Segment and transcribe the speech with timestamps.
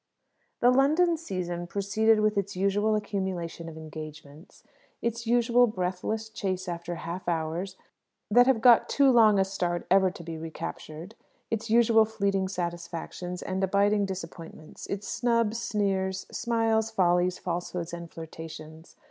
[0.61, 4.63] The London season proceeded with its usual accumulation of engagements,
[4.99, 7.77] its usual breathless chase after half hours
[8.31, 11.13] that have got too long a start ever to be recaptured,
[11.51, 18.95] its usual fleeting satisfactions and abiding disappointments, its snubs, sneers, smiles, follies, falsehoods, and flirtations.